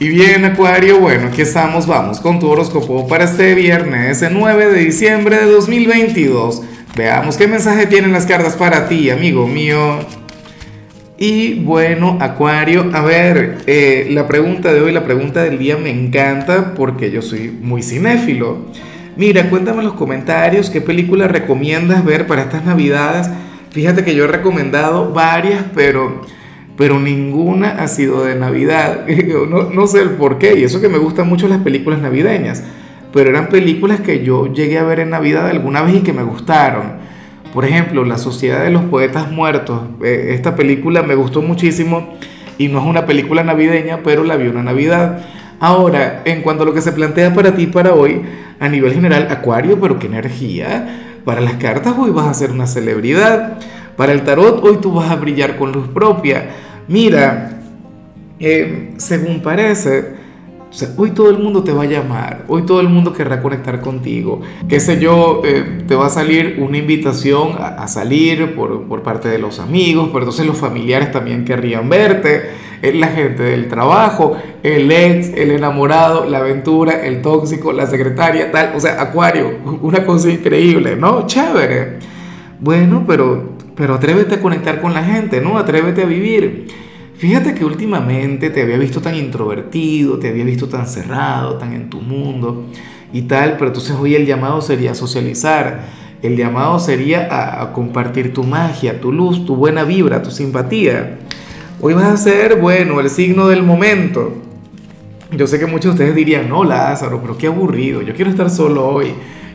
Y 0.00 0.10
bien, 0.10 0.44
Acuario, 0.44 1.00
bueno, 1.00 1.26
aquí 1.26 1.42
estamos, 1.42 1.88
vamos 1.88 2.20
con 2.20 2.38
tu 2.38 2.48
horóscopo 2.48 3.08
para 3.08 3.24
este 3.24 3.56
viernes, 3.56 4.22
el 4.22 4.32
9 4.32 4.66
de 4.72 4.84
diciembre 4.84 5.38
de 5.38 5.46
2022. 5.46 6.62
Veamos 6.96 7.36
qué 7.36 7.48
mensaje 7.48 7.86
tienen 7.86 8.12
las 8.12 8.24
cartas 8.24 8.54
para 8.54 8.88
ti, 8.88 9.10
amigo 9.10 9.48
mío. 9.48 9.98
Y 11.18 11.54
bueno, 11.64 12.16
Acuario, 12.20 12.92
a 12.94 13.00
ver, 13.02 13.58
eh, 13.66 14.06
la 14.12 14.28
pregunta 14.28 14.72
de 14.72 14.82
hoy, 14.82 14.92
la 14.92 15.02
pregunta 15.02 15.42
del 15.42 15.58
día 15.58 15.76
me 15.76 15.90
encanta 15.90 16.74
porque 16.74 17.10
yo 17.10 17.20
soy 17.20 17.50
muy 17.60 17.82
cinéfilo. 17.82 18.66
Mira, 19.16 19.50
cuéntame 19.50 19.78
en 19.80 19.86
los 19.86 19.94
comentarios 19.94 20.70
qué 20.70 20.80
película 20.80 21.26
recomiendas 21.26 22.04
ver 22.04 22.28
para 22.28 22.42
estas 22.42 22.64
navidades. 22.64 23.28
Fíjate 23.70 24.04
que 24.04 24.14
yo 24.14 24.26
he 24.26 24.28
recomendado 24.28 25.12
varias, 25.12 25.64
pero 25.74 26.22
pero 26.78 27.00
ninguna 27.00 27.70
ha 27.70 27.88
sido 27.88 28.24
de 28.24 28.36
Navidad. 28.36 29.04
No, 29.50 29.64
no, 29.64 29.86
sé 29.86 30.00
el 30.00 30.10
por 30.10 30.38
qué, 30.38 30.58
y 30.58 30.64
eso 30.64 30.80
que 30.80 30.88
me 30.88 30.98
gustan 30.98 31.28
mucho 31.28 31.48
las 31.48 31.58
películas 31.58 32.00
navideñas, 32.00 32.62
pero 33.12 33.30
eran 33.30 33.48
películas 33.48 34.00
que 34.00 34.24
yo 34.24 34.52
llegué 34.52 34.78
a 34.78 34.84
ver 34.84 35.00
en 35.00 35.10
Navidad 35.10 35.48
alguna 35.48 35.82
vez 35.82 35.96
y 35.96 36.00
que 36.00 36.12
me 36.12 36.22
gustaron. 36.22 36.92
Por 37.52 37.64
ejemplo, 37.64 38.04
La 38.04 38.18
Sociedad 38.18 38.62
de 38.62 38.70
los 38.70 38.84
Poetas 38.84 39.30
Muertos. 39.30 39.80
Eh, 40.04 40.30
esta 40.34 40.54
película 40.54 41.02
me 41.02 41.14
gustó 41.14 41.42
muchísimo 41.42 42.14
y 42.58 42.68
no 42.68 42.78
es 42.78 42.84
una 42.84 43.06
película 43.06 43.42
navideña, 43.42 44.00
pero 44.04 44.22
la 44.22 44.36
vi 44.36 44.48
una 44.48 44.62
Navidad. 44.62 45.24
Ahora, 45.58 46.22
en 46.24 46.42
cuanto 46.42 46.62
a 46.62 46.66
lo 46.66 46.74
que 46.74 46.82
se 46.82 46.92
plantea 46.92 47.34
para 47.34 47.56
ti 47.56 47.66
para 47.66 47.94
hoy, 47.94 48.22
a 48.60 48.68
nivel 48.68 48.92
general, 48.92 49.28
Acuario, 49.30 49.80
pero 49.80 49.98
qué 49.98 50.06
energía. 50.06 51.20
Para 51.24 51.40
las 51.40 51.54
cartas 51.54 51.94
hoy 51.98 52.10
vas 52.10 52.28
a 52.28 52.34
ser 52.34 52.52
una 52.52 52.66
celebridad. 52.66 53.58
Para 53.96 54.12
el 54.12 54.22
tarot 54.22 54.62
hoy 54.62 54.76
tú 54.76 54.92
vas 54.92 55.10
a 55.10 55.16
brillar 55.16 55.56
con 55.56 55.72
luz 55.72 55.88
propia 55.88 56.50
mira, 56.88 57.60
eh, 58.40 58.94
según 58.96 59.40
parece, 59.40 60.18
hoy 60.96 61.10
todo 61.10 61.30
el 61.30 61.38
mundo 61.38 61.64
te 61.64 61.72
va 61.72 61.82
a 61.82 61.86
llamar, 61.86 62.44
hoy 62.48 62.62
todo 62.62 62.80
el 62.80 62.88
mundo 62.88 63.12
querrá 63.12 63.40
conectar 63.40 63.80
contigo. 63.80 64.40
Qué 64.68 64.80
sé 64.80 65.00
yo, 65.00 65.42
eh, 65.44 65.82
te 65.86 65.94
va 65.94 66.06
a 66.06 66.10
salir 66.10 66.58
una 66.60 66.78
invitación 66.78 67.56
a, 67.58 67.88
salir 67.88 68.54
por, 68.54 69.02
parte 69.02 69.28
de 69.28 69.38
los 69.38 69.58
amigos, 69.58 70.08
pero 70.08 70.20
entonces 70.20 70.46
los 70.46 70.56
familiares 70.56 71.10
también 71.10 71.44
querrían 71.44 71.88
verte, 71.88 72.50
eh, 72.82 72.92
la 72.92 73.08
gente 73.08 73.42
del 73.42 73.68
trabajo, 73.68 74.36
el 74.62 74.90
ex, 74.90 75.30
el 75.34 75.50
enamorado, 75.50 76.26
la 76.26 76.38
aventura, 76.38 77.04
el 77.04 77.22
tóxico, 77.22 77.72
la 77.72 77.86
secretaria, 77.86 78.50
tal. 78.52 78.72
O 78.76 78.80
sea, 78.80 79.00
Acuario, 79.00 79.58
una 79.82 80.04
cosa 80.04 80.30
increíble, 80.30 80.96
¿no? 80.96 81.26
Chévere. 81.26 81.98
Bueno, 82.60 83.04
pero 83.06 83.58
pero 83.78 83.94
atrévete 83.94 84.34
a 84.34 84.40
conectar 84.42 84.80
con 84.80 84.92
la 84.92 85.04
gente, 85.04 85.40
¿no? 85.40 85.56
Atrévete 85.56 86.02
a 86.02 86.04
vivir. 86.04 86.66
Fíjate 87.16 87.54
que 87.54 87.64
últimamente 87.64 88.50
te 88.50 88.62
había 88.62 88.76
visto 88.76 89.00
tan 89.00 89.14
introvertido, 89.14 90.18
te 90.18 90.28
había 90.28 90.44
visto 90.44 90.68
tan 90.68 90.88
cerrado, 90.88 91.58
tan 91.58 91.72
en 91.72 91.88
tu 91.88 92.00
mundo 92.00 92.66
y 93.12 93.22
tal, 93.22 93.52
pero 93.52 93.68
entonces 93.68 93.94
hoy 93.98 94.16
el 94.16 94.26
llamado 94.26 94.60
sería 94.62 94.96
socializar, 94.96 95.82
el 96.22 96.36
llamado 96.36 96.80
sería 96.80 97.70
compartir 97.72 98.34
tu 98.34 98.42
magia, 98.42 99.00
tu 99.00 99.12
luz, 99.12 99.46
tu 99.46 99.54
buena 99.54 99.84
vibra, 99.84 100.22
tu 100.22 100.32
simpatía. 100.32 101.20
Hoy 101.80 101.94
vas 101.94 102.06
a 102.06 102.16
ser, 102.16 102.56
bueno, 102.60 102.98
el 102.98 103.10
signo 103.10 103.46
del 103.46 103.62
momento. 103.62 104.32
Yo 105.30 105.46
sé 105.46 105.60
que 105.60 105.66
muchos 105.66 105.84
de 105.84 105.90
ustedes 105.90 106.16
dirían, 106.16 106.48
no, 106.48 106.64
Lázaro, 106.64 107.20
pero 107.20 107.38
qué 107.38 107.46
aburrido, 107.46 108.02
yo 108.02 108.12
quiero 108.14 108.30
estar 108.30 108.50
solo 108.50 108.88
hoy, 108.88 109.12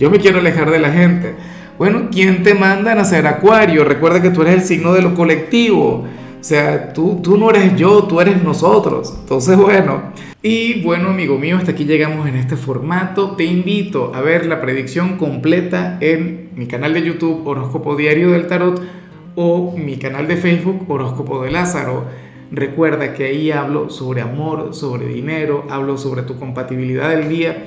yo 0.00 0.10
me 0.10 0.18
quiero 0.18 0.38
alejar 0.38 0.70
de 0.70 0.78
la 0.78 0.90
gente. 0.90 1.34
Bueno, 1.78 2.08
¿quién 2.10 2.42
te 2.42 2.54
manda 2.54 2.92
a 2.92 2.94
nacer 2.94 3.26
acuario? 3.26 3.84
Recuerda 3.84 4.22
que 4.22 4.30
tú 4.30 4.40
eres 4.40 4.54
el 4.54 4.62
signo 4.62 4.94
de 4.94 5.02
lo 5.02 5.14
colectivo. 5.14 6.06
O 6.40 6.44
sea, 6.44 6.94
tú, 6.94 7.20
tú 7.22 7.36
no 7.36 7.50
eres 7.50 7.76
yo, 7.76 8.04
tú 8.04 8.20
eres 8.22 8.42
nosotros. 8.42 9.14
Entonces, 9.20 9.58
bueno. 9.58 10.00
Y 10.42 10.80
bueno, 10.82 11.10
amigo 11.10 11.38
mío, 11.38 11.58
hasta 11.58 11.72
aquí 11.72 11.84
llegamos 11.84 12.26
en 12.28 12.36
este 12.36 12.56
formato. 12.56 13.32
Te 13.32 13.44
invito 13.44 14.12
a 14.14 14.22
ver 14.22 14.46
la 14.46 14.62
predicción 14.62 15.18
completa 15.18 15.98
en 16.00 16.50
mi 16.54 16.66
canal 16.66 16.94
de 16.94 17.02
YouTube 17.02 17.46
Horóscopo 17.46 17.94
Diario 17.94 18.30
del 18.30 18.46
Tarot 18.46 18.80
o 19.34 19.76
mi 19.76 19.98
canal 19.98 20.26
de 20.28 20.38
Facebook 20.38 20.86
Horóscopo 20.88 21.42
de 21.42 21.50
Lázaro. 21.50 22.04
Recuerda 22.52 23.12
que 23.12 23.24
ahí 23.24 23.50
hablo 23.50 23.90
sobre 23.90 24.22
amor, 24.22 24.72
sobre 24.72 25.08
dinero, 25.08 25.66
hablo 25.68 25.98
sobre 25.98 26.22
tu 26.22 26.38
compatibilidad 26.38 27.10
del 27.10 27.28
día 27.28 27.66